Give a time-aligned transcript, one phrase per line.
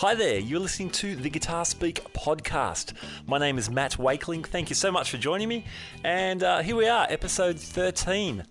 [0.00, 2.92] Hi there, you're listening to the Guitar Speak podcast.
[3.26, 4.44] My name is Matt Wakeling.
[4.44, 5.64] Thank you so much for joining me.
[6.04, 8.44] And uh, here we are, episode 13,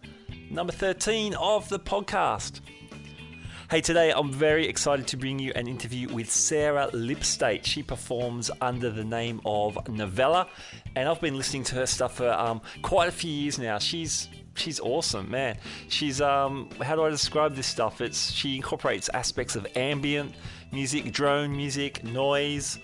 [0.49, 2.61] number 13 of the podcast.
[3.69, 7.63] Hey, today I'm very excited to bring you an interview with Sarah Lipstate.
[7.63, 10.47] She performs under the name of Noveller,
[10.95, 13.77] and I've been listening to her stuff for um, quite a few years now.
[13.77, 15.57] She's she's awesome, man.
[15.89, 18.01] She's um, how do I describe this stuff?
[18.01, 20.33] It's she incorporates aspects of ambient
[20.75, 22.77] music, drone music, noise,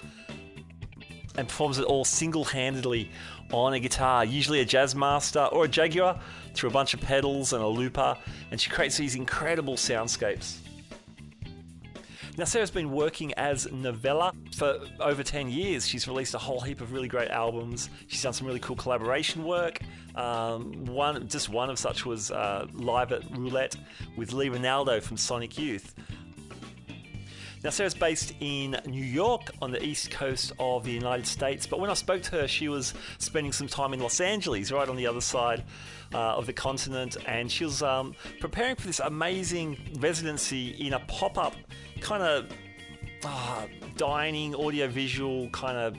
[1.38, 3.12] and performs it all single handedly
[3.52, 6.18] on a guitar, usually a Jazzmaster or a Jaguar,
[6.54, 8.18] through a bunch of pedals and a looper,
[8.50, 10.58] and she creates these incredible soundscapes.
[12.38, 15.86] Now, Sarah's been working as Noveller for over 10 years.
[15.86, 17.90] She's released a whole heap of really great albums.
[18.08, 19.80] She's done some really cool collaboration work.
[20.16, 23.76] Um, one, just one of such was uh, live at Roulette
[24.16, 25.94] with Lee Ranaldo from Sonic Youth.
[27.64, 31.80] Now, Sarah's based in New York on the east coast of the United States, but
[31.80, 34.96] when I spoke to her, she was spending some time in Los Angeles, right on
[34.96, 35.64] the other side
[36.12, 41.00] uh, of the continent, and she was um, preparing for this amazing residency in a
[41.02, 41.54] pop up
[42.00, 42.50] kind of
[43.24, 45.96] uh, dining, audiovisual kind of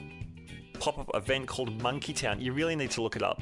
[0.81, 2.41] pop up event called Monkey Town.
[2.41, 3.41] You really need to look it up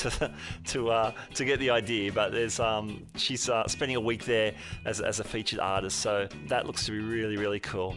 [0.00, 0.32] to
[0.66, 2.12] to uh, to get the idea.
[2.12, 6.28] But there's um, she's uh, spending a week there as, as a featured artist, so
[6.48, 7.96] that looks to be really really cool.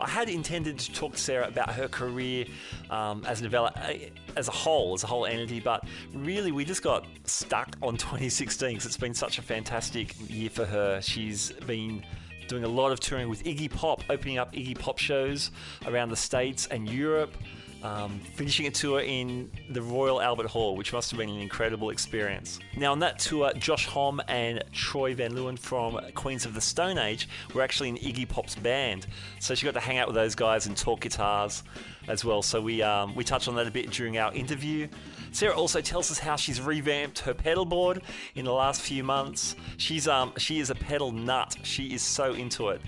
[0.00, 2.46] I had intended to talk to Sarah about her career
[2.88, 6.82] um, as Noveller uh, as a whole, as a whole entity, but really we just
[6.82, 11.02] got stuck on 2016 because it's been such a fantastic year for her.
[11.02, 12.02] She's been
[12.48, 15.50] doing a lot of touring with Iggy Pop, opening up Iggy Pop shows
[15.86, 17.36] around the States and Europe
[17.82, 21.90] um, finishing a tour in the Royal Albert Hall, which must have been an incredible
[21.90, 22.58] experience.
[22.76, 26.98] Now, on that tour, Josh Homme and Troy Van Leeuwen from Queens of the Stone
[26.98, 29.06] Age were actually in Iggy Pop's band,
[29.38, 31.62] so she got to hang out with those guys and talk guitars
[32.08, 32.42] as well.
[32.42, 34.88] So we um, we touched on that a bit during our interview.
[35.32, 38.02] Sarah also tells us how she's revamped her pedal board
[38.34, 39.54] in the last few months.
[39.76, 41.56] She's um she is a pedal nut.
[41.62, 42.80] She is so into it.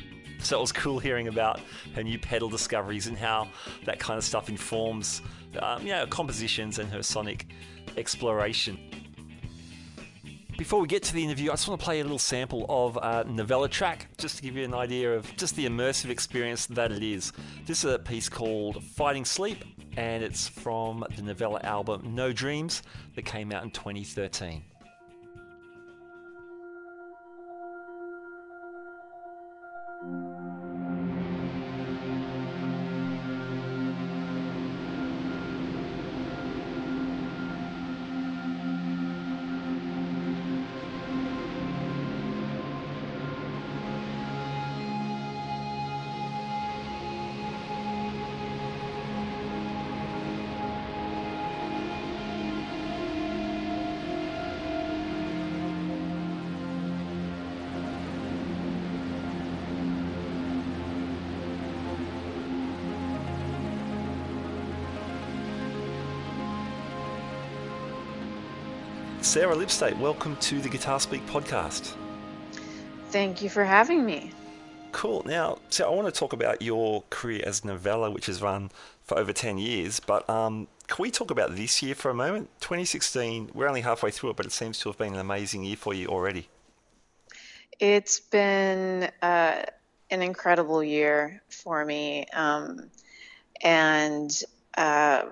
[0.53, 1.61] So it was cool hearing about
[1.95, 3.49] her new pedal discoveries and how
[3.85, 5.23] that kind of stuff informs,
[5.61, 7.47] um, you know, compositions and her sonic
[7.97, 8.77] exploration.
[10.59, 12.97] Before we get to the interview, I just want to play a little sample of
[12.97, 16.93] a Noveller track just to give you an idea of just the immersive experience that
[16.93, 17.33] it is.
[17.67, 19.65] This is a piece called Fighting Sleep,
[19.97, 22.83] and it's from the Noveller album No Dreams
[23.15, 24.63] that came out in 2013.
[69.23, 71.95] Sarah Lipstate, welcome to the Guitar Speak podcast.
[73.11, 74.33] Thank you for having me.
[74.91, 75.23] Cool.
[75.25, 78.73] Now, so I want to talk about your career as Noveller, which has run
[79.05, 80.01] for over 10 years.
[80.01, 82.51] But um, can we talk about this year for a moment?
[82.63, 85.77] 2016, we're only halfway through it, but it seems to have been an amazing year
[85.77, 86.49] for you already.
[87.79, 89.63] It's been uh,
[90.11, 92.27] an incredible year for me.
[92.33, 92.91] Um,
[93.63, 94.37] and,
[94.77, 95.27] uh,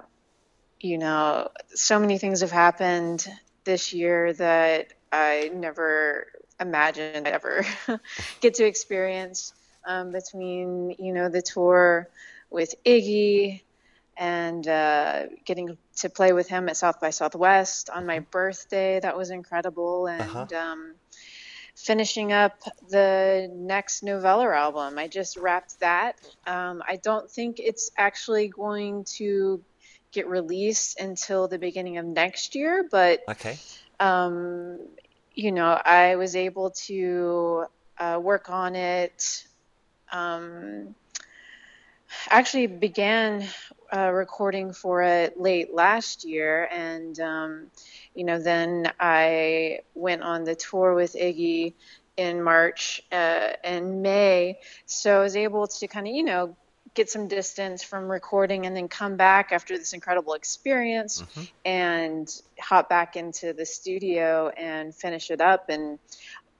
[0.78, 3.26] you know, so many things have happened
[3.70, 6.26] this year that I never
[6.58, 7.64] imagined I'd ever
[8.40, 9.52] get to experience
[9.86, 12.08] um, between, you know, the tour
[12.50, 13.62] with Iggy
[14.16, 18.98] and uh, getting to play with him at South by Southwest on my birthday.
[18.98, 20.08] That was incredible.
[20.08, 20.58] And uh-huh.
[20.58, 20.94] um,
[21.76, 24.98] finishing up the next Noveller album.
[24.98, 26.16] I just wrapped that.
[26.44, 29.62] Um, I don't think it's actually going to
[30.12, 33.58] get released until the beginning of next year, but okay.
[33.98, 34.78] Um,
[35.34, 37.66] you know, I was able to
[37.98, 39.46] uh, work on it.
[40.10, 40.94] Um,
[42.28, 43.46] actually began
[43.94, 47.66] uh, recording for it late last year, and um,
[48.14, 51.74] you know, then I went on the tour with Iggy
[52.16, 56.56] in March uh, and May, so I was able to kind of, you know,
[56.94, 61.42] get some distance from recording and then come back after this incredible experience mm-hmm.
[61.64, 65.68] and hop back into the studio and finish it up.
[65.68, 65.98] And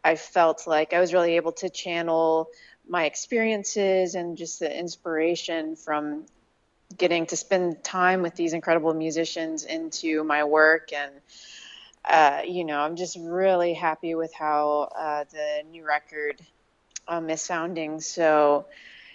[0.02, 2.48] i felt like i was really able to channel
[2.88, 6.24] my experiences and just the inspiration from
[6.96, 10.92] getting to spend time with these incredible musicians into my work.
[10.92, 11.12] And
[12.02, 16.40] uh, you know i'm just really happy with how uh, the new record
[17.06, 18.00] um, is sounding.
[18.00, 18.66] So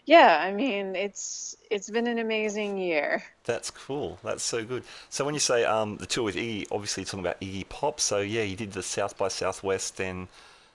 [0.05, 5.25] yeah i mean it's it's been an amazing year that's cool that's so good so
[5.25, 8.19] when you say um, the tour with iggy obviously you're talking about iggy pop so
[8.19, 10.27] yeah you did the south by southwest then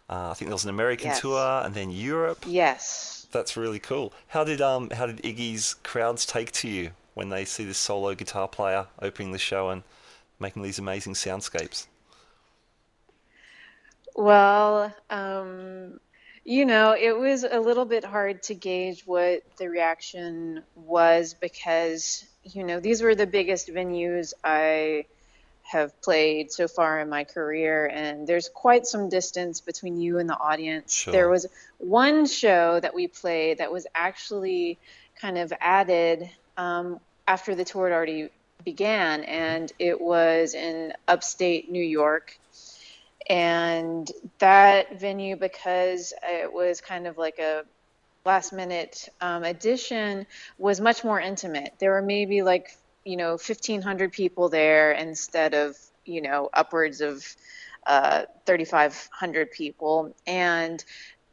[0.09, 1.21] uh, i think there was an american Yes.
[1.21, 4.13] tour and then europe yes That's really cool.
[4.35, 8.15] How did um how did Iggy's crowds take to you when they see this solo
[8.17, 9.85] guitar player opening the show and
[10.41, 11.87] making these amazing soundscapes?
[14.17, 15.30] Well, um,
[16.45, 22.25] you know, it was a little bit hard to gauge what the reaction was because,
[22.45, 25.05] you know, these were the biggest venues I
[25.63, 30.29] have played so far in my career, and there's quite some distance between you and
[30.29, 30.93] the audience.
[30.93, 31.13] Sure.
[31.13, 31.47] There was
[31.79, 34.79] one show that we played that was actually
[35.21, 36.99] kind of added um,
[37.29, 38.31] after the tour had already
[38.65, 42.37] began, and it was in upstate New York
[43.29, 47.65] and that venue because it was kind of like a
[48.25, 50.27] last minute um, addition
[50.59, 51.73] was much more intimate.
[51.79, 52.69] There were maybe like
[53.05, 57.25] you know 1500 people there instead of you know upwards of
[57.87, 60.15] uh, 3500 people.
[60.27, 60.83] And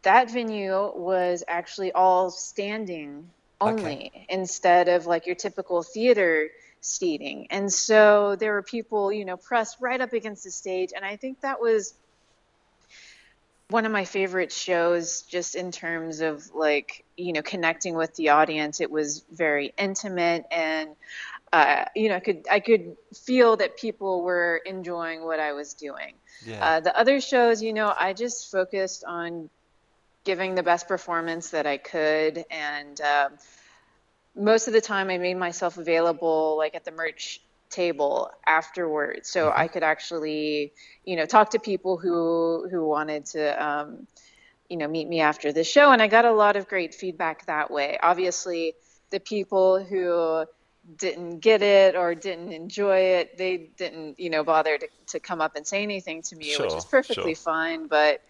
[0.04, 3.30] that venue was actually all standing
[3.60, 6.50] only instead of like your typical theater
[6.82, 7.48] seating.
[7.50, 10.92] And so there were people, you know, pressed right up against the stage.
[10.96, 11.94] And I think that was
[13.70, 18.30] one of my favorite shows just in terms of like, you know, connecting with the
[18.30, 18.80] audience.
[18.80, 20.90] It was very intimate and
[21.54, 25.74] uh, you know, I could I could feel that people were enjoying what I was
[25.74, 26.14] doing.
[26.46, 26.64] Yeah.
[26.64, 29.50] Uh, the other shows, you know, I just focused on
[30.24, 33.34] giving the best performance that I could, and um,
[34.38, 39.52] most of the time I made myself available, like at the merch table afterwards, so
[39.54, 40.74] I could actually,
[41.04, 44.08] you know, talk to people who who wanted to, um,
[44.70, 47.46] you know, meet me after the show, and I got a lot of great feedback
[47.48, 47.98] that way.
[48.02, 48.76] Obviously,
[49.10, 50.46] the people who
[50.96, 55.42] didn't get it or didn't enjoy it, they didn't, you know, bother to, to come
[55.42, 57.44] up and say anything to me, which is perfectly sure.
[57.44, 57.88] fine.
[57.88, 58.22] But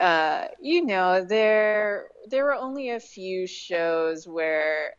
[0.00, 4.94] uh, you know, there there were only a few shows where,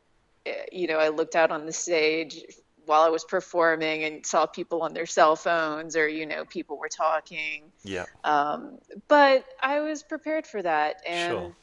[0.71, 2.43] you know, I looked out on the stage
[2.85, 6.77] while I was performing and saw people on their cell phones or you know people
[6.77, 7.71] were talking.
[7.83, 8.05] yeah.
[8.23, 11.55] Um, but I was prepared for that, and Sure.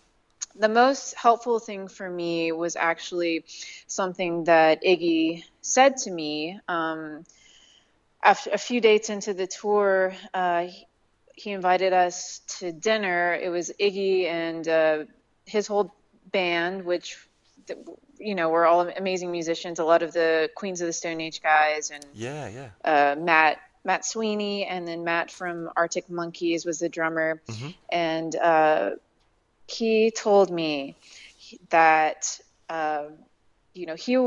[0.54, 3.44] the most helpful thing for me was actually
[3.88, 6.60] something that Iggy said to me.
[6.68, 7.24] Um,
[8.22, 10.66] after a few dates into the tour, uh,
[11.34, 13.34] he, invited us to dinner.
[13.34, 15.04] It was Iggy and uh,
[15.44, 15.94] his whole
[16.30, 17.16] band, which
[18.26, 19.78] you know were all amazing musicians.
[19.78, 22.48] A lot of the Queens of the Stone Age guys and Yeah.
[22.48, 22.70] Yeah.
[22.84, 27.40] uh, Matt Matt Sweeney, and then Matt from Arctic Monkeys was the drummer,
[27.88, 28.90] and uh,
[29.68, 30.96] he told me
[31.70, 33.04] that uh,
[33.74, 34.18] you know he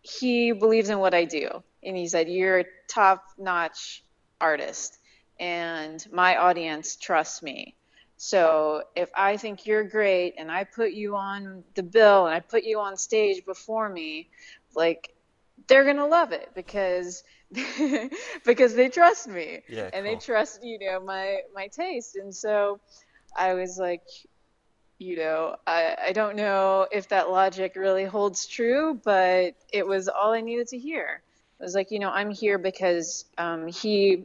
[0.00, 4.02] he believes in what I do, and he said you're a top notch
[4.40, 4.96] artist,
[5.38, 7.74] and my audience trusts me.
[8.24, 12.40] So if I think you're great and I put you on the bill and I
[12.40, 14.30] put you on stage before me,
[14.74, 15.10] like
[15.68, 17.22] they're gonna love it because
[18.46, 22.16] because they trust me Yeah, and they trust you know my my taste.
[22.16, 22.80] And so
[23.36, 24.00] I was like
[24.98, 30.08] you know I, I don't know if that logic really holds true but it was
[30.08, 31.22] all I needed to hear.
[31.60, 34.24] It was like you know I'm here because um, he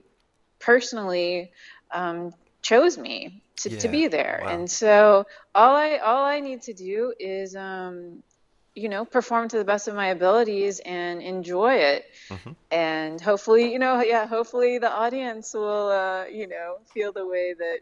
[0.59, 1.51] personally
[1.93, 4.47] um, chose me to, to be there wow.
[4.47, 5.25] and so
[5.55, 8.23] all I all I need to do is um,
[8.75, 12.51] you know perform to the best of my abilities and enjoy it Mm-hmm.
[12.71, 17.53] and hopefully you know yeah hopefully the audience will uh, you know feel the way
[17.57, 17.79] that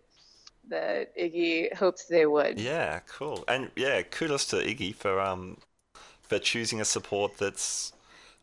[0.69, 2.99] that Iggy hoped they would Yeah.
[3.07, 3.43] Cool.
[3.47, 5.57] And yeah, kudos to Iggy for um
[6.23, 7.93] for choosing a support that's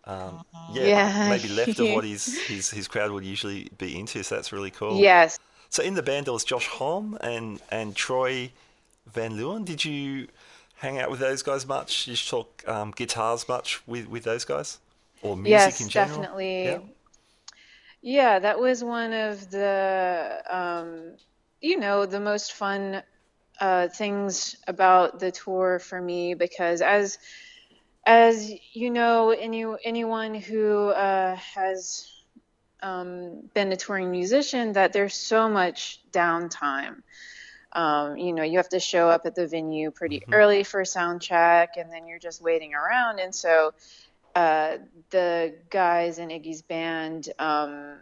[0.05, 1.25] um yeah, Yeah.
[1.25, 4.23] maybe left of what his, his his crowd would usually be into.
[4.25, 5.11] So that's really cool.
[5.11, 5.39] yes
[5.75, 8.53] So in the band there was Josh Homme and and Troy
[9.13, 9.65] Van Leeuwen.
[9.65, 10.29] Did you
[10.77, 12.05] hang out with those guys much?
[12.05, 14.79] Did you talk um, guitars much with with those guys,
[15.21, 16.21] or music yes in general?
[16.21, 16.79] definitely Yeah.
[18.03, 21.17] yeah that was one of the um,
[21.61, 23.03] you know the most fun
[23.61, 27.19] uh, things about the tour for me because as
[28.07, 32.14] as you know any anyone who uh, has
[32.85, 37.03] um, been a touring musician that there's so much downtime
[37.75, 40.35] um, you know, you have to show up at the venue pretty mm-hmm.
[40.35, 43.19] early for sound check, and then you're just waiting around.
[43.19, 43.75] And so
[44.35, 44.79] uh,
[45.11, 47.97] the guys in Iggy's band um,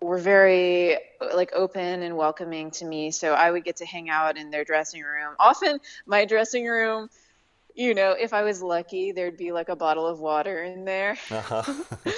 [0.00, 0.98] were very
[1.34, 3.10] like open and welcoming to me.
[3.10, 5.34] So I would get to hang out in their dressing room.
[5.40, 7.08] Often, my dressing room
[7.76, 11.18] you know, if I was lucky, there'd be like a bottle of water in there.
[11.30, 11.62] Uh-huh.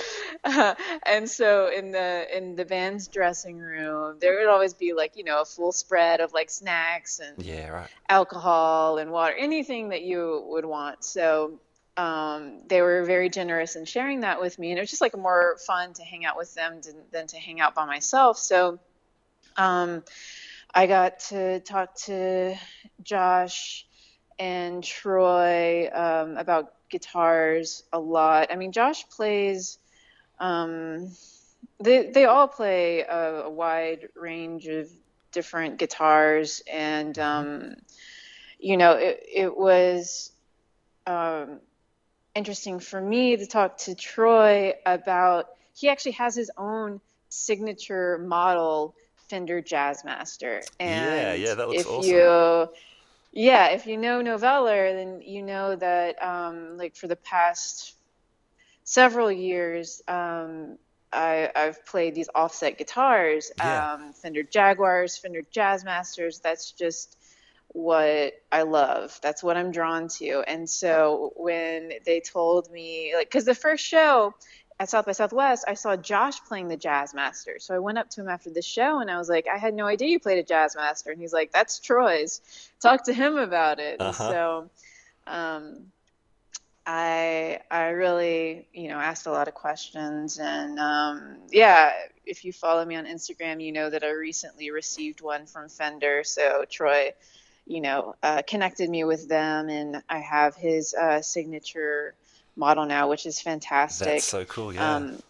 [0.44, 0.74] uh,
[1.04, 5.24] and so in the in the band's dressing room, there would always be like you
[5.24, 7.88] know a full spread of like snacks and yeah, right.
[8.08, 11.02] alcohol and water, anything that you would want.
[11.02, 11.58] So
[11.96, 15.18] um, they were very generous in sharing that with me, and it was just like
[15.18, 18.38] more fun to hang out with them than, than to hang out by myself.
[18.38, 18.78] So
[19.56, 20.04] um,
[20.72, 22.54] I got to talk to
[23.02, 23.87] Josh
[24.38, 28.48] and Troy um, about guitars a lot.
[28.50, 29.78] I mean, Josh plays.
[30.38, 31.10] Um,
[31.80, 34.88] they they all play a, a, wide range of
[35.32, 37.48] different guitars, and mm-hmm.
[37.48, 37.76] um,
[38.58, 40.32] you know, it it was
[41.06, 41.60] um,
[42.34, 45.48] interesting for me to talk to Troy about.
[45.74, 48.94] He actually has his own signature model
[49.28, 52.10] Fender Jazzmaster, and yeah, yeah, that looks if awesome.
[52.10, 52.68] you
[53.32, 57.94] yeah, if you know Noveller, then you know that um, like for the past
[58.84, 60.78] several years, um,
[61.12, 63.94] I, have played these offset guitars, yeah.
[63.94, 66.40] um, Fender Jaguars, Fender Jazzmasters.
[66.42, 67.16] That's just
[67.68, 69.18] what I love.
[69.22, 70.42] That's what I'm drawn to.
[70.46, 74.34] And so when they told me, like, because the first show
[74.80, 77.60] at South by Southwest, I saw Josh playing the Jazzmaster.
[77.60, 79.74] So I went up to him after the show and I was like, I had
[79.74, 81.10] no idea you played a Jazzmaster.
[81.10, 82.40] And he's like, That's Troy's.
[82.80, 84.00] Talk to him about it.
[84.00, 84.30] Uh-huh.
[84.30, 84.70] So
[85.26, 85.86] um,
[86.86, 91.92] I I really you know asked a lot of questions and um, yeah,
[92.24, 96.22] if you follow me on Instagram, you know that I recently received one from Fender.
[96.24, 97.12] So Troy,
[97.66, 102.14] you know, uh, connected me with them, and I have his uh, signature
[102.58, 104.06] model now, which is fantastic.
[104.06, 104.96] That's so cool, yeah.
[104.96, 105.22] Um,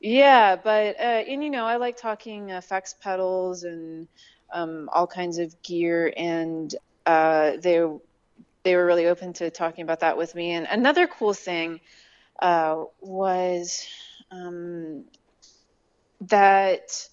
[0.00, 4.06] yeah, but uh, and you know, I like talking effects pedals and
[4.52, 6.72] um, all kinds of gear, and
[7.06, 7.84] uh, they
[8.62, 10.52] they were really open to talking about that with me.
[10.52, 11.80] And another cool thing
[12.40, 13.86] uh, was
[14.30, 15.04] um,
[16.22, 17.08] that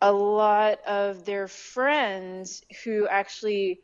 [0.00, 3.80] a lot of their friends who actually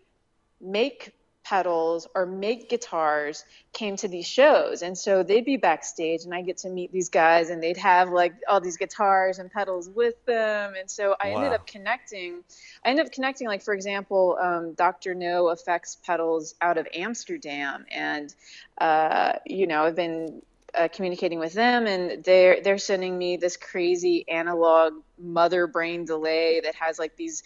[0.60, 1.12] make
[1.48, 4.82] pedals or make guitars came to these shows.
[4.82, 8.10] And so they'd be backstage and i get to meet these guys and they'd have
[8.10, 10.74] like all these guitars and pedals with them.
[10.78, 11.36] And so i wow.
[11.36, 12.42] ended up connecting
[12.84, 17.86] i ended up connecting like for example um, dr no effects pedals out of amsterdam.
[17.92, 18.34] And
[18.78, 20.42] uh, you know i've been
[20.74, 26.60] uh, communicating with them and they're they're sending me this crazy analog mother brain delay
[26.62, 27.44] that has like these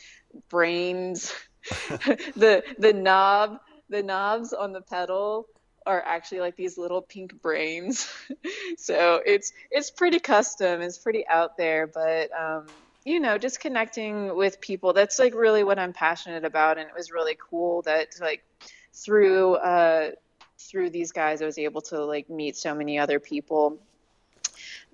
[0.48, 1.32] brains
[2.36, 5.46] the the knob the knobs on the pedal
[5.86, 8.08] are actually like these little pink brains.
[8.78, 12.66] so it's it's pretty custom, it's pretty out there, but um,
[13.04, 14.92] you know, just connecting with people.
[14.92, 18.44] That's like really what I'm passionate about, and it was really cool that like
[18.92, 20.10] through uh,
[20.58, 23.78] through these guys, I was able to like meet so many other people.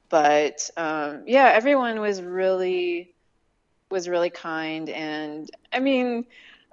[0.08, 3.12] But um, yeah, everyone was really
[3.90, 6.26] was really kind, and I mean,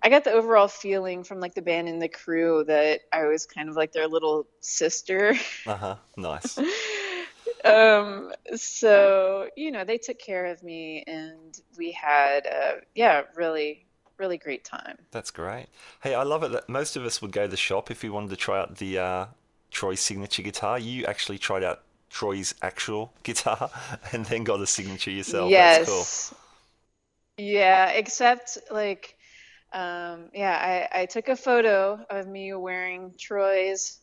[0.03, 3.45] I got the overall feeling from like the band and the crew that I was
[3.45, 5.35] kind of like their little sister.
[5.65, 5.95] Uh huh.
[6.17, 6.57] Nice.
[7.65, 8.33] um.
[8.55, 13.85] So you know, they took care of me, and we had a yeah, really,
[14.17, 14.97] really great time.
[15.11, 15.67] That's great.
[16.01, 18.09] Hey, I love it that most of us would go to the shop if we
[18.09, 19.25] wanted to try out the uh,
[19.71, 20.77] Troy signature guitar.
[20.77, 23.71] You actually tried out Troy's actual guitar
[24.11, 25.49] and then got a signature yourself.
[25.49, 25.77] Yes.
[25.77, 26.37] That's cool.
[27.37, 29.15] Yeah, except like
[29.73, 33.97] um, yeah, I, I, took a photo of me wearing Troy's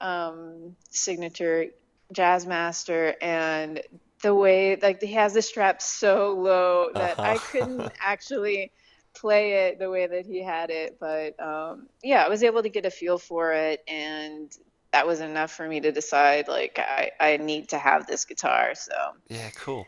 [0.00, 1.66] um, signature
[2.14, 3.82] Jazzmaster, and
[4.22, 7.32] the way like he has the strap so low that uh-huh.
[7.32, 8.70] I couldn't actually
[9.14, 10.98] play it the way that he had it.
[11.00, 14.56] But um, yeah, I was able to get a feel for it, and
[14.92, 18.74] that was enough for me to decide like I, I need to have this guitar.
[18.76, 18.94] So
[19.28, 19.86] yeah, cool.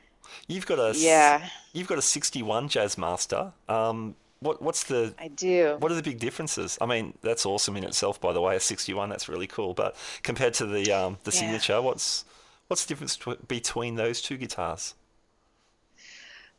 [0.48, 1.48] You've got a yeah.
[1.72, 3.52] You've got a '61 Jazzmaster.
[3.68, 5.14] Um, what what's the?
[5.18, 5.76] I do.
[5.78, 6.78] What are the big differences?
[6.80, 8.56] I mean, that's awesome in itself, by the way.
[8.56, 9.74] A sixty-one, that's really cool.
[9.74, 11.40] But compared to the um, the yeah.
[11.40, 12.24] signature, what's
[12.68, 14.94] what's the difference between those two guitars?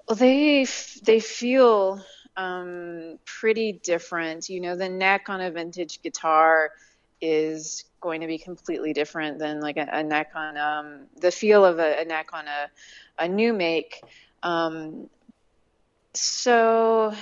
[0.08, 0.66] Well, they
[1.04, 2.02] they feel
[2.38, 4.50] um, pretty different.
[4.50, 6.72] You know, the neck on a vintage guitar
[7.22, 11.66] is going to be completely different than like a, a neck on um, the feel
[11.66, 12.70] of a, a, neck on a,
[13.18, 14.02] a new make.
[14.44, 15.10] Um,
[16.14, 17.14] so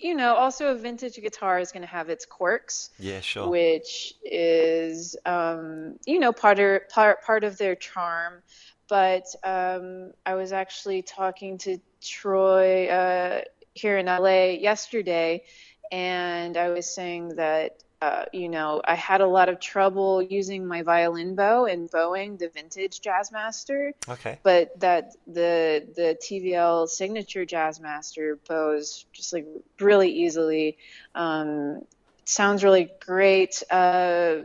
[0.00, 3.48] you know, also a vintage guitar is going to have its quirks, Yeah, sure.
[3.48, 8.42] which is, um, you know, part of, part, part of their charm.
[8.88, 13.42] But um, I was actually talking to Troy uh,
[13.74, 15.44] here in LA yesterday,
[15.92, 20.66] and I was saying that uh, you know, I had a lot of trouble using
[20.66, 24.38] my violin bow and bowing the vintage Jazzmaster, Okay.
[24.42, 29.46] but that the the TVL signature Jazzmaster bows just like
[29.78, 30.78] really easily.
[31.14, 31.82] Um,
[32.24, 33.62] sounds really great.
[33.70, 34.44] Uh,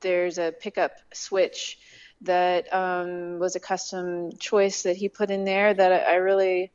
[0.00, 1.78] there's a pickup switch
[2.22, 6.70] that um, was a custom choice that he put in there that I I really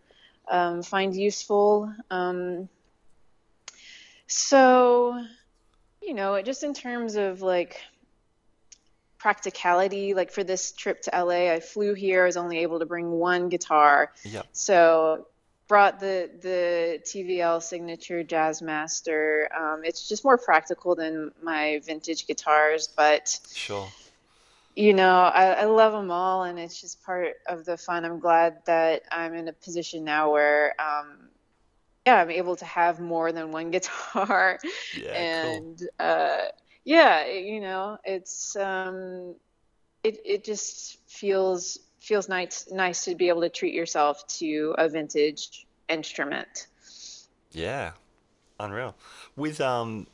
[0.48, 1.92] um, find useful.
[2.12, 2.70] Um,
[4.28, 5.24] so
[6.06, 7.82] you know, just in terms of like
[9.18, 12.86] practicality, like for this trip to LA, I flew here, I was only able to
[12.86, 14.12] bring one guitar.
[14.24, 14.48] Yep.
[14.52, 15.28] So
[15.68, 19.46] brought the the TVL signature Jazzmaster.
[19.58, 23.88] Um, it's just more practical than my vintage guitars, but Sure.
[24.76, 28.06] you know, I, I love them all, and it's just part of the fun.
[28.06, 31.30] I'm glad that I'm in a position now where, um,
[32.06, 34.60] yeah, I'm able to have more than one guitar,
[34.92, 35.66] Yeah, cool.
[35.72, 36.46] and uh,
[36.86, 39.36] yeah, you know, it's um,
[40.04, 44.90] it it just feels feels nice nice to be able to treat yourself to a
[44.90, 46.68] vintage instrument.
[47.52, 47.92] Yeah.
[48.60, 48.96] Unreal.
[49.36, 50.08] With um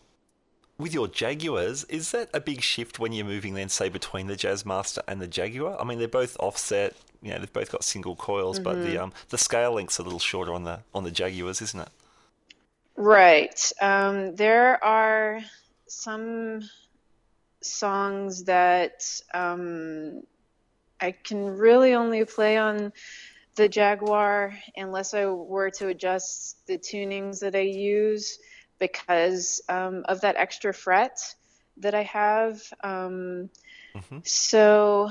[0.77, 4.35] with your Jaguars, is that a big shift when you're moving then say between the
[4.35, 5.79] Jazzmaster and the Jaguar?
[5.79, 9.13] I mean they're both offset, you know, they've both got single coils, but the um
[9.29, 11.89] the scale length's a little shorter on the on the Jaguars, isn't it?
[12.97, 13.71] Right.
[13.81, 15.39] Um, there are
[15.87, 16.61] some
[17.61, 19.01] songs that
[19.33, 20.21] um,
[21.01, 22.93] I can really only play on
[23.55, 28.37] the Jaguar unless I were to adjust the tunings that I use
[28.79, 31.19] because um, of that extra fret
[31.77, 32.61] that I have.
[32.83, 33.49] Um,
[33.95, 34.23] Mhm.
[34.23, 35.09] so,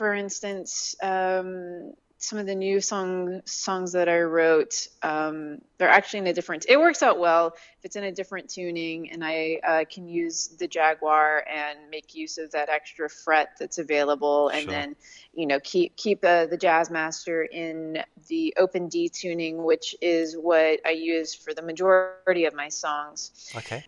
[0.00, 6.20] for instance, um, some of the new song songs that I wrote, um, they're actually
[6.20, 6.64] in a different.
[6.70, 10.48] It works out well if it's in a different tuning, and I uh, can use
[10.58, 14.72] the Jaguar and make use of that extra fret that's available, and Sure.
[14.72, 14.96] then
[15.34, 20.80] you know keep keep uh, the Jazzmaster in the open D tuning, which is what
[20.86, 23.52] I use for the majority of my songs.
[23.54, 23.84] Okay.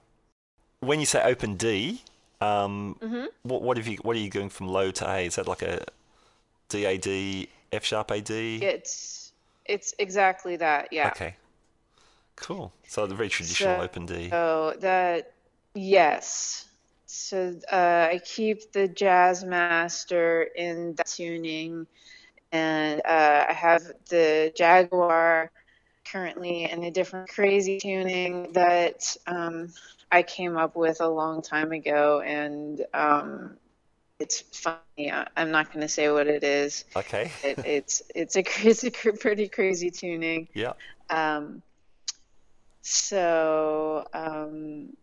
[0.80, 2.02] When you say open D,
[2.42, 5.24] um hmm what what have you what are you going from low to A?
[5.24, 5.86] Is that like a
[6.72, 8.56] D A D F sharp A D?
[8.62, 9.32] It's
[9.66, 11.08] it's exactly that, yeah.
[11.08, 11.36] Okay.
[12.36, 12.72] Cool.
[12.88, 14.30] So the very traditional So open D.
[14.30, 15.32] So that,
[15.74, 16.66] yes.
[17.06, 21.86] So uh, I keep the Jazzmaster in that tuning,
[22.50, 25.50] and uh, I have the Jaguar
[26.10, 29.72] currently in a different crazy tuning that um,
[30.10, 33.58] I came up with a long time ago, and um,
[34.22, 35.12] it's funny.
[35.36, 36.84] I'm not going to say what it is.
[36.96, 37.30] Okay.
[37.44, 40.48] It, it's it's a it's a pretty crazy tuning.
[40.54, 40.74] Yeah.
[41.10, 41.62] Um,
[42.82, 44.96] so um,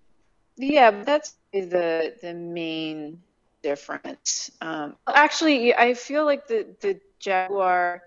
[0.57, 3.21] yeah, that's the the main
[3.61, 4.51] difference.
[4.61, 8.01] Um, actually, I feel like the the Jaguar,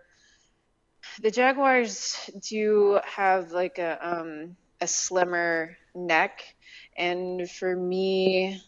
[1.21, 6.55] the Jaguars do have like a um, a slimmer neck,
[6.97, 8.63] and for me,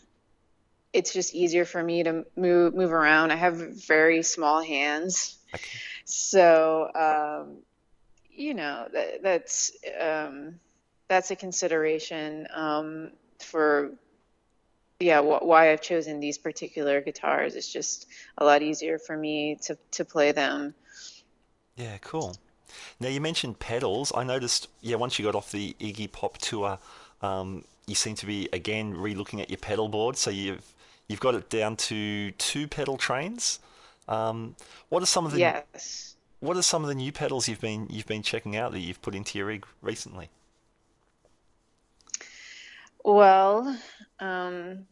[0.94, 3.33] it's just easier for me to move move around.
[3.33, 5.80] I have very small hands, Okay.
[6.04, 7.59] so um,
[8.30, 10.61] you know that, that's um,
[11.09, 13.92] that's a consideration um, for
[15.00, 17.57] yeah wh- why I've chosen these particular guitars.
[17.57, 18.07] It's just
[18.38, 20.74] a lot easier for me to to play them.
[21.76, 22.37] Yeah, cool.
[23.00, 24.12] Now you mentioned pedals.
[24.14, 26.78] I noticed, yeah, once you got off the Iggy Pop tour,
[27.22, 30.16] um, you seem to be again re-looking at your pedal board.
[30.16, 30.74] So you've
[31.09, 33.59] you've got it down to two pedal trains.
[34.09, 34.57] Um,
[34.88, 36.17] what are some of the Yes.
[36.40, 39.03] what are some of the new pedals you've been you've been checking out that you've
[39.03, 40.31] put into your rig recently?
[43.05, 43.79] Well,
[44.19, 44.87] um,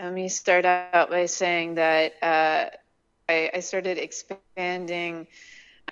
[0.00, 2.70] let me start out by saying that uh,
[3.28, 5.26] I, I started expanding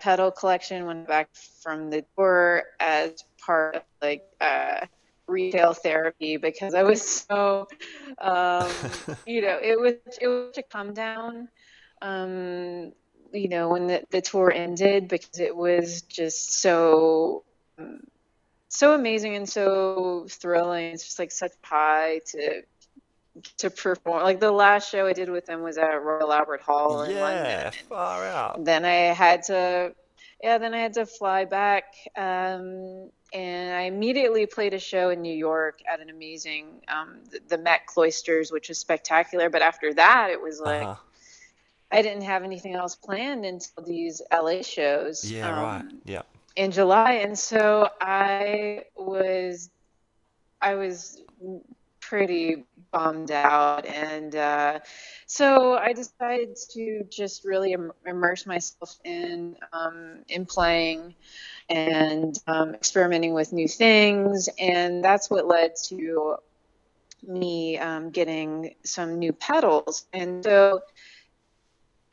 [0.01, 1.29] pedal collection when back
[1.63, 4.87] from the tour as part of like uh,
[5.33, 7.69] retail therapy because I was so,
[8.21, 8.71] um,
[9.27, 11.49] you know, it was it was a come down,
[12.01, 12.93] um,
[13.33, 17.45] you know, when the, the tour ended because it was just so
[18.69, 20.95] so amazing and so thrilling.
[20.95, 22.63] It's just like such high to
[23.59, 24.23] to perform.
[24.23, 27.45] Like the last show I did with them was at Royal Albert Hall in London.
[27.45, 28.65] Yeah, far out.
[28.65, 29.95] Then I had to,
[30.43, 31.85] yeah, then I had to fly back
[32.17, 37.41] um, and I immediately played a show in New York at an amazing um, the,
[37.49, 39.49] the, Met Cloisters, which was spectacular.
[39.49, 40.95] But after that, it was like uh-huh.
[41.91, 45.31] I didn't have anything else planned until these LA shows.
[45.31, 45.85] Yeah, um, right.
[46.05, 46.23] Yeah.
[46.57, 49.71] In July, and so I was
[50.61, 51.23] I was
[52.01, 54.81] pretty bummed out, and uh,
[55.27, 61.15] so I decided to just really Im- immerse myself in um, in playing
[61.69, 64.49] and um, experimenting with new things.
[64.59, 66.37] And that's what led to
[67.27, 70.07] me um, getting some new pedals.
[70.13, 70.81] And so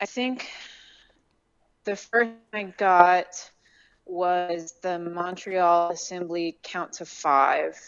[0.00, 0.48] I think
[1.84, 3.50] the first I got
[4.06, 7.78] was the Montreal Assembly Count to Five,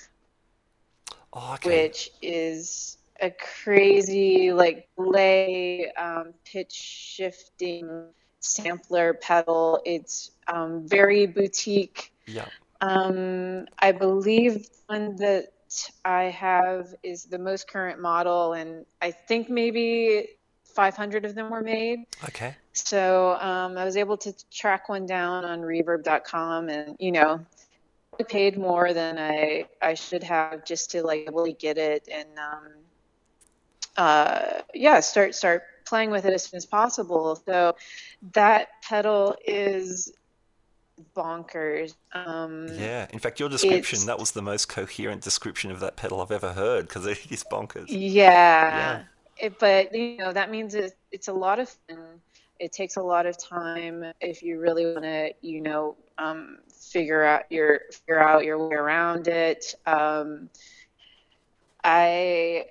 [1.33, 1.87] oh, okay.
[1.87, 8.07] which is a crazy, like, lay um, pitch shifting
[8.43, 9.81] sampler pedal.
[9.87, 12.13] It's um, very boutique.
[12.27, 12.47] Yeah.
[12.81, 15.53] Um, I believe one that
[16.05, 20.29] I have is the most current model, and I think maybe
[20.65, 22.01] 500 of them were made.
[22.25, 22.55] Okay.
[22.73, 27.45] So um, I was able to track one down on Reverb.com, and you know,
[28.19, 32.29] I paid more than I I should have just to like really get it and
[32.39, 32.69] um,
[33.97, 37.37] uh, yeah, start start playing with it as soon as possible.
[37.45, 37.77] So
[38.33, 40.11] that pedal is
[41.15, 41.93] bonkers.
[42.15, 46.23] Um, yeah, in fact, your description that was the most coherent description of that pedal
[46.23, 47.89] I've ever heard because it is bonkers.
[47.89, 49.03] Yeah, yeah.
[49.37, 52.23] It, but you know that means it, it's a lot of fun.
[52.59, 57.23] It takes a lot of time if you really want to, you know, um, figure
[57.23, 59.75] out your figure out your way around it.
[59.85, 60.49] Um,
[61.85, 62.65] I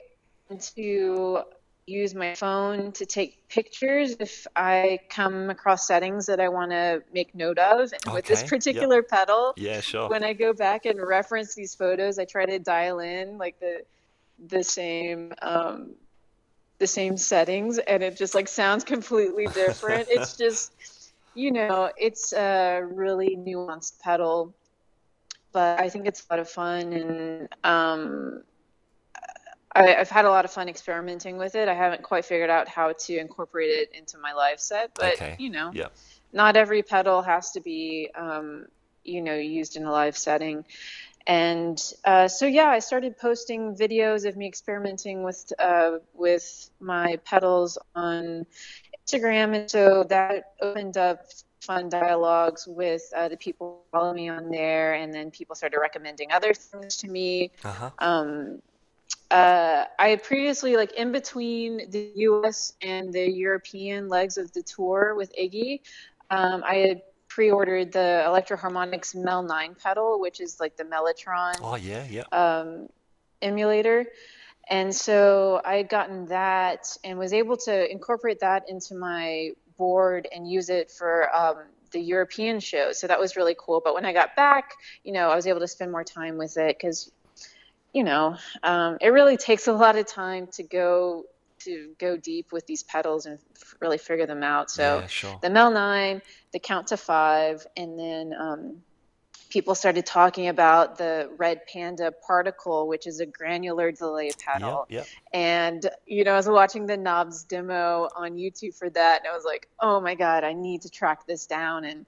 [0.76, 1.44] to
[1.92, 7.04] use my phone to take pictures if I come across settings that I want to
[7.14, 7.80] make note of.
[7.80, 8.14] And okay.
[8.14, 9.10] with this particular yep.
[9.10, 10.10] pedal, yeah, sure.
[10.10, 13.84] When I go back and reference these photos, I try to dial in like the
[14.48, 15.92] the same um,
[16.80, 20.08] the same settings, and it just like sounds completely different.
[20.12, 20.74] it's just
[21.34, 24.54] you know, it's a really nuanced pedal,
[25.54, 28.44] but I think it's a lot of fun and um,
[29.74, 31.68] I, have had a lot of fun experimenting with it.
[31.68, 35.36] I haven't quite figured out how to incorporate it into my live set, but okay.
[35.40, 35.88] you know, yeah.
[36.34, 38.66] not every pedal has to be, um,
[39.04, 40.66] you know, used in a live setting.
[41.28, 47.20] And uh, so yeah, I started posting videos of me experimenting with uh, with my
[47.26, 48.46] pedals on
[49.08, 51.26] Instagram, and so that opened up
[51.62, 55.78] fun dialogues with uh, the people who follow me on there, and then people started
[55.80, 57.52] recommending other things to me.
[57.64, 57.92] Uh-huh.
[58.00, 58.62] Um,
[59.32, 64.62] uh, I had previously, like in between the US and the European legs of the
[64.62, 65.82] tour with Iggy,
[66.30, 71.56] um, I had pre-ordered the Electro-Harmonix Mel 9 pedal, which is like the Mellotron.
[71.62, 72.24] Oh yeah, yeah.
[72.34, 72.90] Um,
[73.42, 74.08] emulator,
[74.70, 80.28] and so I had gotten that and was able to incorporate that into my board
[80.34, 81.58] and use it for um,
[81.92, 83.00] the European shows.
[83.00, 83.82] So that was really cool.
[83.84, 86.58] But when I got back, you know, I was able to spend more time with
[86.58, 87.12] it because
[87.94, 91.26] you know, um, it really takes a lot of time to go
[91.60, 94.72] to go deep with these pedals and f- really figure them out.
[94.72, 95.40] So yeah, sure.
[95.42, 96.22] the Mel 9,
[96.54, 98.78] the count to five, and then um,
[99.52, 104.88] people started talking about the Red Panda particle, which is a granular delay pedal.
[104.90, 105.08] Yep, yep.
[105.34, 109.36] And, you know, I was watching the Knobs demo on YouTube for that, and I
[109.36, 111.86] was like, oh my God, I need to track this down.
[111.86, 112.06] And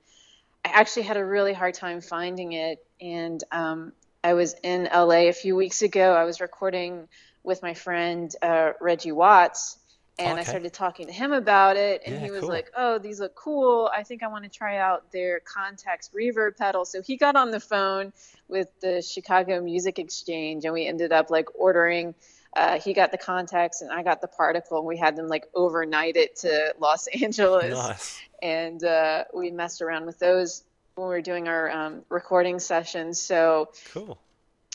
[0.65, 2.84] I actually had a really hard time finding it.
[3.02, 3.91] And um,
[4.24, 6.14] I was in LA a few weeks ago.
[6.14, 7.08] I was recording
[7.44, 9.78] with my friend uh, Reggie Watts,
[10.18, 10.42] and okay.
[10.42, 12.50] I started talking to him about it, and yeah, he was cool.
[12.50, 13.92] like, "Oh, these look cool.
[13.96, 17.52] I think I want to try out their Context reverb pedal." So he got on
[17.52, 18.14] the phone
[18.48, 22.16] with the Chicago Music Exchange, and we ended up like ordering.
[22.56, 25.48] Uh, he got the Context, and I got the particle, and we had them like
[25.54, 28.20] overnight it to Los Angeles, nice.
[28.42, 30.64] and uh, we messed around with those
[30.96, 33.20] when we were doing our um, recording sessions.
[33.20, 34.20] So, cool.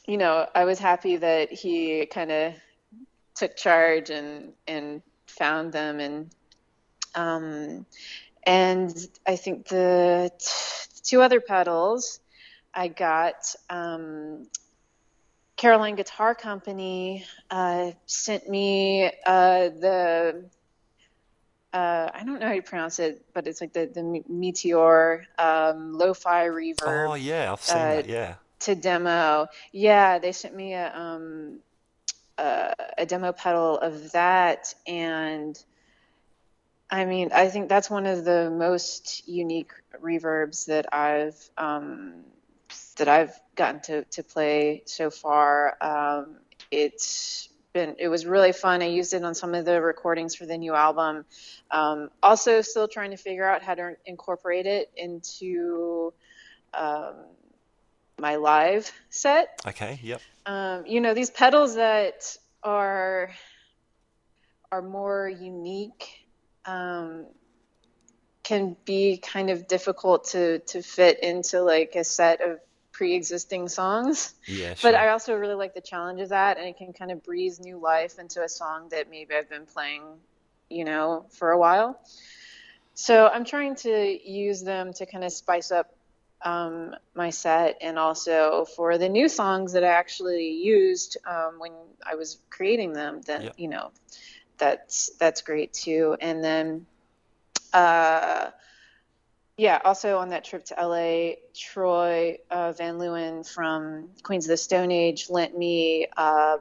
[0.07, 2.55] You know, I was happy that he kind of
[3.35, 6.31] took charge and and found them and
[7.15, 7.87] um,
[8.45, 8.95] and
[9.27, 12.21] I think the t- two other pedals
[12.75, 14.47] I got um,
[15.57, 20.45] Caroline Guitar Company uh, sent me uh, the
[21.73, 25.93] uh, I don't know how you pronounce it, but it's like the the Meteor um,
[25.93, 27.09] lo-fi reverb.
[27.09, 28.09] Oh yeah, I've seen uh, that.
[28.09, 28.35] Yeah.
[28.61, 31.61] To demo, yeah, they sent me a um,
[32.37, 35.63] uh, a demo pedal of that, and
[36.91, 42.25] I mean, I think that's one of the most unique reverbs that I've um,
[42.97, 45.77] that I've gotten to, to play so far.
[45.81, 46.37] Um,
[46.71, 47.48] it's
[47.79, 48.83] been it was really fun.
[48.83, 51.25] I used it on some of the recordings for the new album.
[51.71, 56.13] Um, also, still trying to figure out how to incorporate it into
[56.75, 57.15] um,
[58.19, 59.61] my live set.
[59.67, 60.01] Okay.
[60.03, 60.21] Yep.
[60.47, 63.31] Um, you know, these pedals that are
[64.71, 66.27] are more unique
[66.65, 67.27] um,
[68.43, 72.59] can be kind of difficult to to fit into like a set of
[72.99, 74.35] pre-existing songs.
[74.47, 74.91] Yeah, sure.
[74.91, 77.55] But I also really like the challenge of that, and it can kind of breathe
[77.61, 80.03] new life into a song that maybe I've been playing,
[80.69, 82.01] you know, for a while.
[82.95, 85.95] So I'm trying to use them to kind of spice up
[86.45, 91.73] um, my set, and also for the new songs that I actually used um, when
[92.05, 93.21] I was creating them.
[93.25, 93.55] Then Yep.
[93.59, 93.93] you know,
[94.59, 96.17] that's that's great too.
[96.21, 96.87] And then.
[97.73, 98.51] Uh,
[99.59, 104.57] yeah, also on that trip to LA, Troy uh, Van Leeuwen from Queens of the
[104.57, 106.61] Stone Age lent me um,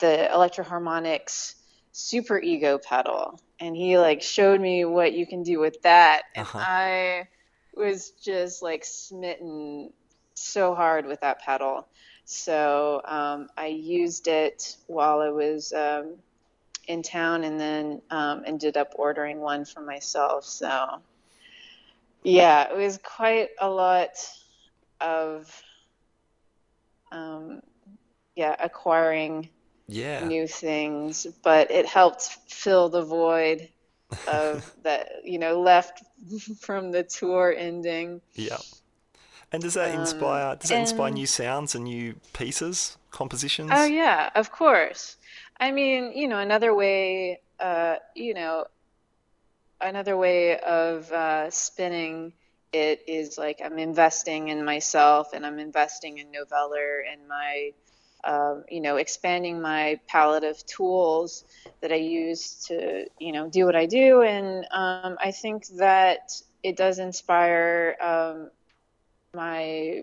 [0.00, 1.54] the Electro-Harmonix
[1.92, 6.44] Super Ego pedal, and he like showed me what you can do with that, and
[6.44, 6.58] Uh-huh.
[6.58, 7.28] I
[7.76, 9.92] was just like smitten
[10.34, 11.86] so hard with that pedal.
[12.24, 16.16] So um, I used it while I was um,
[16.88, 20.44] in town, and then um, ended up ordering one for myself.
[20.44, 21.00] So.
[22.24, 24.10] Yeah, it was quite a lot
[25.00, 25.62] of,
[27.12, 27.60] um,
[28.36, 29.48] yeah, acquiring
[29.88, 30.28] Yeah.
[30.28, 33.68] new things, but it helped fill the void
[34.26, 36.02] of that, you know, left
[36.60, 38.20] from the tour ending.
[38.34, 38.58] Yeah.
[39.52, 40.56] And does that Um, inspire?
[40.56, 43.70] Does that inspire new sounds and new pieces, compositions?
[43.70, 45.16] Oh yeah, of course.
[45.60, 48.66] I mean, you know, another way, uh, you know,
[49.84, 52.32] another way of uh, spinning
[52.72, 57.70] it is like I'm investing in myself and I'm investing in Noveller and my,
[58.24, 61.44] um, you know, expanding my palette of tools
[61.80, 64.22] that I use to, you know, do what I do.
[64.22, 66.32] And um, I think that
[66.64, 68.50] it does inspire um,
[69.34, 70.02] my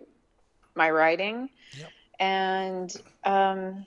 [0.73, 1.49] my writing.
[1.77, 1.89] Yep.
[2.19, 3.85] And um,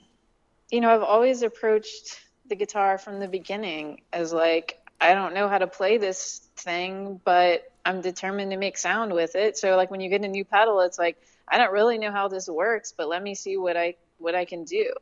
[0.69, 5.47] you know, I've always approached the guitar from the beginning as like I don't know
[5.47, 9.57] how to play this thing, but I'm determined to make sound with it.
[9.57, 12.27] So like when you get a new pedal, it's like I don't really know how
[12.27, 14.93] this works, but let me see what I what I can do.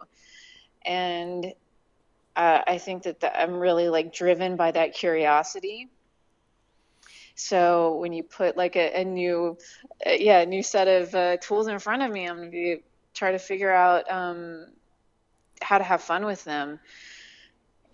[0.86, 1.54] And
[2.36, 5.90] uh, I think that the, I'm really like driven by that curiosity.
[7.36, 9.58] So when you put like a, a new,
[10.06, 12.84] uh, yeah, a new set of uh, tools in front of me, I'm gonna be,
[13.14, 14.68] try to figure out um,
[15.62, 16.80] how to have fun with them.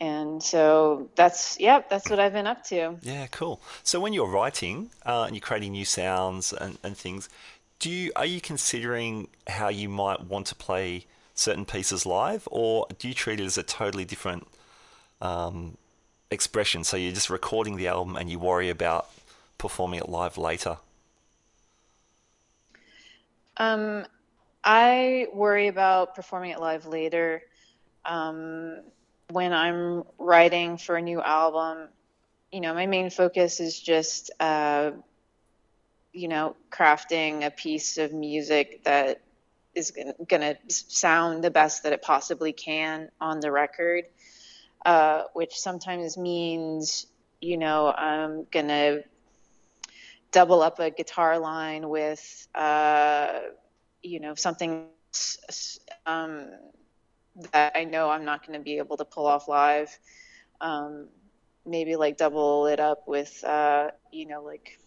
[0.01, 2.95] And so that's, yep, that's what I've been up to.
[3.01, 3.61] Yeah, cool.
[3.83, 7.27] So when you're writing uh, and you're creating new sounds and, and things,
[7.79, 12.85] do you are you considering how you might want to play certain pieces live, or
[12.97, 14.47] do you treat it as a totally different
[15.21, 15.77] um,
[16.29, 16.83] expression?
[16.83, 19.09] So you're just recording the album and you worry about
[19.57, 20.77] performing it live later.
[23.57, 24.05] Um,
[24.63, 27.43] I worry about performing it live later.
[28.05, 28.81] Um,
[29.31, 31.89] when I'm writing for a new album,
[32.51, 34.91] you know, my main focus is just, uh,
[36.11, 39.21] you know, crafting a piece of music that
[39.75, 44.05] is going to sound the best that it possibly can on the record,
[44.85, 47.05] uh, which sometimes means,
[47.39, 49.03] you know, I'm going to
[50.31, 53.39] double up a guitar line with, uh,
[54.01, 54.87] you know, something
[56.07, 56.47] um,
[57.51, 59.97] that I know I'm not going to be able to pull off live.
[60.61, 61.07] Um,
[61.65, 64.79] maybe like double it up with, uh, you know, like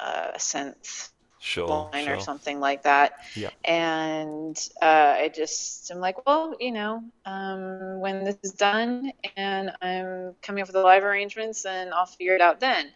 [0.00, 2.16] uh, a synth Sure, line sure.
[2.16, 3.12] or something like that.
[3.36, 3.52] Yep.
[3.64, 9.72] And uh, I just am like, well, you know, um, when this is done and
[9.80, 12.90] I'm coming up with the live arrangements, then I'll figure it out then.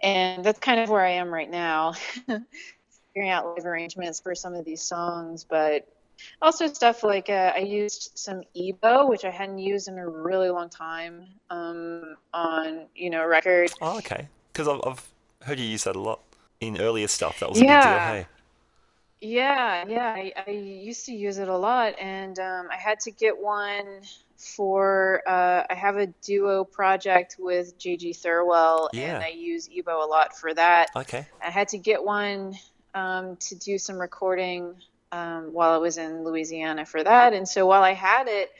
[0.00, 1.92] And that's kind of where I am right now,
[3.12, 5.88] figuring out live arrangements for some of these songs, but
[6.42, 10.50] also stuff like uh, I used some EBow, which I hadn't used in a really
[10.50, 13.70] long time, um, on you know record.
[13.80, 14.28] Oh, okay.
[14.52, 15.08] Because I've, I've
[15.42, 16.20] heard you use that a lot
[16.60, 17.40] in earlier stuff.
[17.40, 17.76] That was a big deal.
[17.76, 18.12] Yeah.
[18.12, 18.26] Hey.
[19.20, 23.10] Yeah, yeah, I, I used to use it a lot, and um, I had to
[23.10, 24.02] get one
[24.36, 25.22] for.
[25.26, 29.16] Uh, I have a duo project with JG Thirlwell, Yeah.
[29.16, 30.86] and I use EBow a lot for that.
[30.94, 31.26] Okay.
[31.44, 32.54] I had to get one
[32.94, 34.76] um, to do some recording
[35.12, 38.50] um, while I was in Louisiana for that, and so while I had it,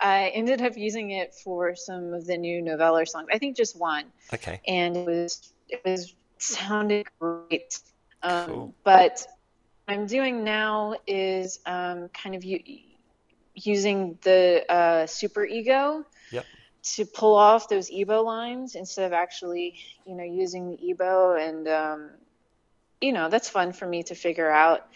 [0.00, 3.28] I ended up using it for some of the new Noveller songs.
[3.32, 4.60] I think just one Okay.
[4.66, 7.78] and it was it was sounded great.
[8.22, 8.74] Um, Cool.
[8.84, 9.26] But
[9.88, 12.62] I'm doing now is um, kind of u-
[13.54, 16.46] using the uh, super ego Yep.
[16.94, 19.74] to pull off those EBow lines instead of actually,
[20.06, 21.38] you know, using the EBow.
[21.48, 22.10] And, um,
[23.00, 24.86] you know, that's fun for me to figure out.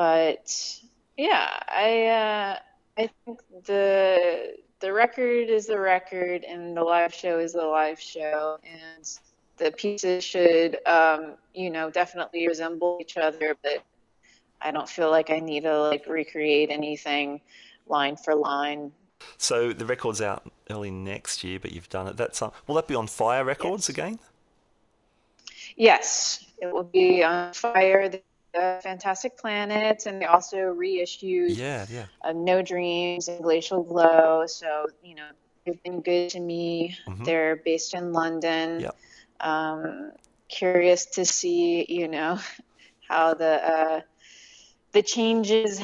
[0.00, 0.80] But
[1.18, 2.58] yeah, I, uh,
[2.96, 8.00] I think the, the record is the record and the live show is the live
[8.00, 8.56] show.
[8.64, 9.06] And
[9.58, 13.84] the pieces should, um, you know, definitely resemble each other, but
[14.62, 17.42] I don't feel like I need to like recreate anything
[17.86, 18.92] line for line.
[19.36, 22.16] So the record's out early next year, but you've done it.
[22.16, 23.88] That's uh, will that be on Fire Records Yes.
[23.90, 24.18] again?
[25.76, 28.08] Yes, it will be on Fire,
[28.52, 32.06] the Fantastic Planet, and they also reissued Yeah, yeah.
[32.24, 34.46] uh, No Dreams and Glacial Glow.
[34.46, 35.28] So, you know,
[35.64, 36.96] they've been good to me.
[37.06, 37.24] Mhm.
[37.24, 38.80] They're based in London.
[38.80, 38.96] Yep.
[39.40, 40.12] Um,
[40.48, 42.38] curious to see, you know,
[43.08, 44.00] how the uh,
[44.92, 45.80] the changes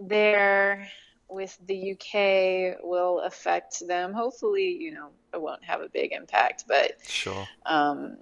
[0.00, 0.88] there
[1.28, 4.12] with the UK will affect them.
[4.12, 7.48] Hopefully, you know, it won't have a big impact, but Sure.
[7.66, 8.16] um,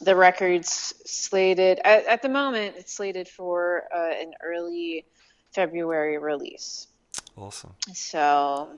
[0.00, 2.76] the record's slated at, at the moment.
[2.76, 5.06] It's slated for uh, an early
[5.52, 6.86] February release.
[7.36, 7.74] Awesome.
[7.92, 8.70] So,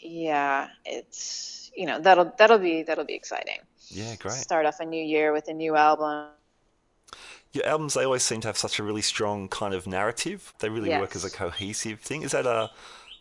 [0.00, 3.58] yeah, it's you know that'll that'll be that'll be exciting.
[3.88, 4.34] Yeah, great.
[4.34, 6.28] Start off a new year with a new album.
[7.52, 10.52] Your albums they always seem to have such a really strong kind of narrative.
[10.58, 12.22] They really work as a cohesive thing.
[12.22, 12.70] Is that a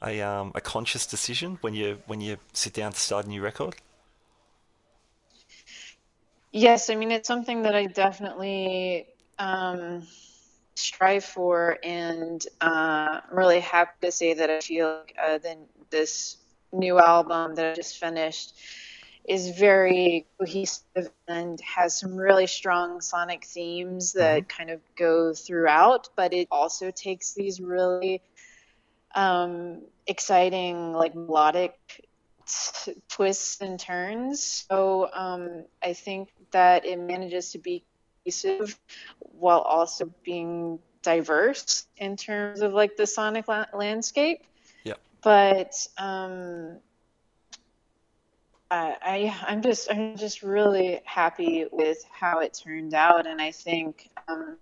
[0.01, 3.41] a um a conscious decision when you when you sit down to start a new
[3.41, 3.75] record?
[6.55, 10.07] Yes, I mean it's something that I definitely um,
[10.75, 15.57] strive for, and uh, I'm really happy to say that I feel like uh, then
[15.91, 16.37] this
[16.71, 18.53] new album that I just finished
[19.27, 26.09] is very cohesive and has some really strong sonic themes that kind of go throughout,
[26.15, 28.21] but it also takes these really
[29.15, 31.73] um, exciting, like melodic
[32.45, 34.65] t- twists and turns.
[34.69, 37.83] So um, I think that it manages to be
[38.23, 38.77] cohesive
[39.19, 44.43] while also being diverse in terms of like the sonic la- landscape.
[44.83, 44.99] Yep.
[45.21, 46.77] But um,
[48.69, 53.51] I, I I'm just I'm just really happy with how it turned out, and I
[53.51, 54.57] think um,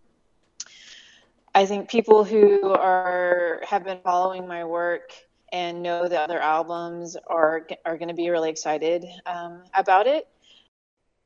[1.56, 5.12] I think people who are have been following my work
[5.54, 10.28] and know the other albums are are going to be really excited um, about it.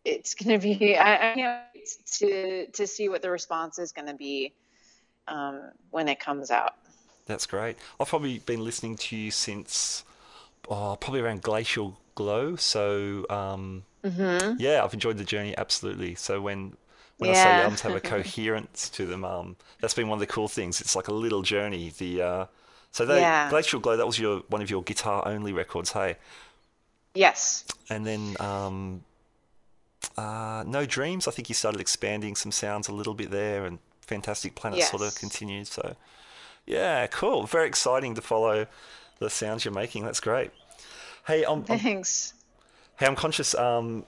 [0.06, 3.92] It's going to be I, I can't wait to to see what the response is
[3.92, 4.54] going to be
[5.28, 6.74] um, when it comes out.
[7.26, 7.78] That's great.
[8.00, 10.04] I've probably been listening to you since
[10.70, 12.56] oh, probably around Glacial Glow.
[12.58, 16.16] So um, hmm yeah, I've enjoyed the journey absolutely.
[16.16, 16.78] So when
[17.20, 17.62] when I say Yeah.
[17.62, 20.82] albums have a coherence to them, um, that's been one of the cool things.
[20.82, 21.92] It's like a little journey.
[21.98, 22.46] The uh,
[22.98, 23.48] so they Yeah.
[23.52, 26.16] Glacial Glow that was your one of your guitar only records, hey?
[27.14, 27.64] Yes.
[27.92, 29.04] And then um,
[30.18, 31.28] uh, No Dreams.
[31.28, 35.04] I think you started expanding some sounds a little bit there, and Fantastic Planet sort
[35.04, 35.68] of continued.
[35.68, 35.96] So
[36.66, 37.44] yeah, cool.
[37.44, 38.66] Very exciting to follow
[39.20, 40.04] the sounds you're making.
[40.04, 40.50] That's great.
[41.28, 42.34] Hey, I'm, I'm Thanks.
[42.98, 43.54] Hey, I'm conscious.
[43.54, 44.08] Um,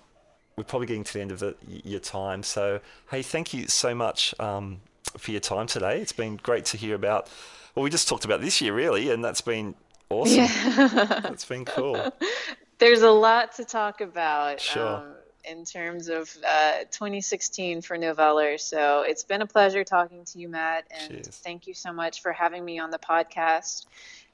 [0.56, 2.42] we're probably getting to the end of the, your time.
[2.42, 2.80] So,
[3.12, 4.82] hey, thank you so much um,
[5.18, 6.00] for your time today.
[6.02, 7.30] It's been great to hear about.
[7.76, 9.76] Well, we just talked about this year, really, and that's been
[10.10, 10.38] awesome.
[10.38, 11.20] Yeah.
[11.24, 12.12] That's been cool.
[12.80, 14.88] There's a lot to talk about Sure.
[14.98, 15.14] um,
[15.46, 18.60] in terms of uh, 2016 for Noveller.
[18.60, 21.28] So it's been a pleasure talking to you, Matt, and Cheers.
[21.28, 23.86] thank you so much for having me on the podcast.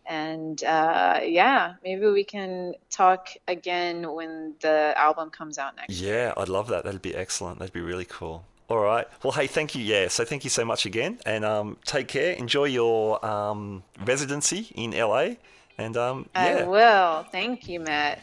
[0.05, 6.15] And uh, yeah, maybe we can talk again when the album comes out next year.
[6.15, 6.83] Yeah, I'd love that.
[6.83, 7.57] That'd be excellent.
[7.59, 8.45] That'd be really cool.
[8.67, 9.07] All right.
[9.23, 9.83] Well, hey, thank you.
[9.83, 10.07] Yeah.
[10.07, 12.33] So, thank you so much again, and um, take care.
[12.33, 15.35] Enjoy your um, residency in LA,
[15.77, 16.65] and um, I yeah.
[16.65, 17.25] will.
[17.31, 18.19] Thank you, Matt.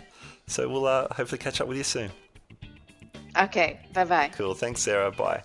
[0.47, 2.11] So we'll uh, hopefully catch up with you soon.
[3.39, 4.31] Okay, bye bye.
[4.35, 4.55] Cool.
[4.55, 5.11] Thanks, Sarah.
[5.11, 5.43] Bye.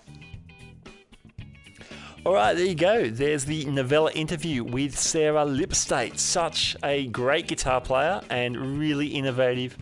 [2.26, 3.08] All right, there you go.
[3.08, 6.18] There's the Noveller interview with Sarah Lipstate.
[6.18, 9.78] Such a great guitar player and really innovative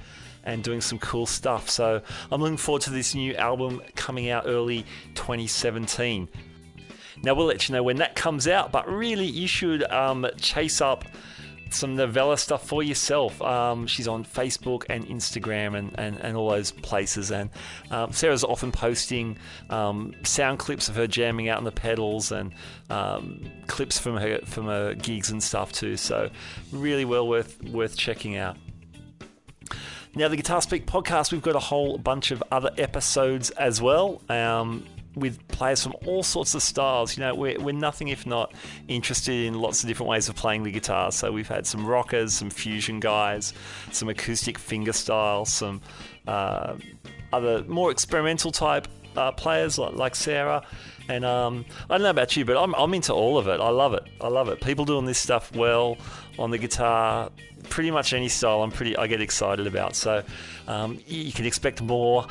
[0.46, 1.68] and doing some cool stuff.
[1.68, 2.00] So
[2.32, 6.28] I'm looking forward to this new album coming out early 2017.
[7.22, 10.80] Now we'll let you know when that comes out, but really you should um, chase
[10.80, 11.04] up
[11.70, 13.40] some Noveller stuff for yourself.
[13.42, 17.30] Um, she's on Facebook and Instagram and, and, and all those places.
[17.30, 17.50] And
[17.90, 19.36] um, Sarah's often posting
[19.70, 22.54] um, sound clips of her jamming out on the pedals and
[22.90, 25.96] um, clips from her from her gigs and stuff too.
[25.96, 26.30] So
[26.72, 28.56] really well worth worth checking out.
[30.16, 34.22] Now, the Guitar Speak podcast, we've got a whole bunch of other episodes as well.
[34.30, 37.16] Um, with players from all sorts of styles.
[37.16, 38.54] You know, we're, we're nothing if not
[38.88, 41.12] interested in lots of different ways of playing the guitar.
[41.12, 43.52] So we've had some rockers, some fusion guys,
[43.92, 45.82] some acoustic finger styles, some
[46.26, 46.76] uh,
[47.32, 50.62] other more experimental type uh, players like, like Sarah.
[51.08, 53.60] And um, I don't know about you, but I'm, I'm into all of it.
[53.60, 54.04] I love it.
[54.20, 54.60] I love it.
[54.60, 55.96] People doing this stuff well
[56.38, 57.30] on the guitar,
[57.68, 58.62] pretty much any style.
[58.62, 58.96] I'm pretty.
[58.96, 59.94] I get excited about.
[59.94, 60.22] So
[60.66, 62.26] um, you can expect more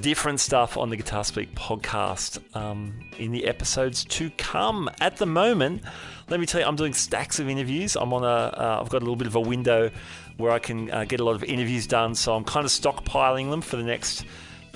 [0.00, 4.90] different stuff on the Guitar Speak podcast um, in the episodes to come.
[5.00, 5.82] At the moment,
[6.28, 7.96] let me tell you, I'm doing stacks of interviews.
[7.96, 8.26] I'm on a.
[8.26, 9.90] Uh, I've got a little bit of a window
[10.36, 12.14] where I can uh, get a lot of interviews done.
[12.14, 14.24] So I'm kind of stockpiling them for the next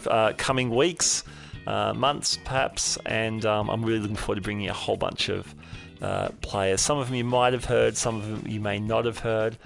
[0.07, 1.25] uh, coming weeks,
[1.67, 2.99] uh, months, perhaps.
[3.07, 5.55] And um, I'm really looking forward to bringing a whole bunch of
[6.01, 6.81] uh, players.
[6.81, 9.57] Some of them you might have heard, some of them you may not have heard.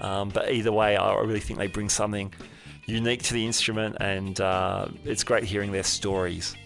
[0.00, 2.32] Um, but either way, I really think they bring something
[2.86, 6.56] unique to the instrument, and uh, it's great hearing their stories.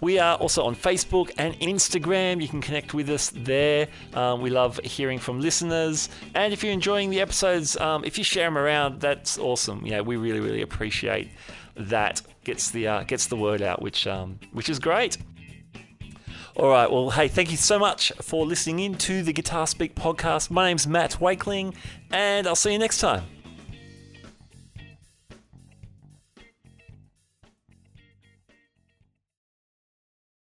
[0.00, 2.42] We are also on Facebook and Instagram.
[2.42, 3.88] You can connect with us there.
[4.14, 6.10] Um, we love hearing from listeners.
[6.34, 9.86] And if you're enjoying the episodes, um, if you share them around, that's awesome.
[9.86, 11.30] Yeah, we really, really appreciate
[11.76, 12.20] that.
[12.44, 15.16] Gets the uh, gets the word out, which um, which is great.
[16.58, 16.90] All right.
[16.90, 20.50] Well, hey, thank you so much for listening in to the Guitar Speak podcast.
[20.50, 21.74] My name's Matt Wakeling,
[22.10, 23.24] and I'll see you next time.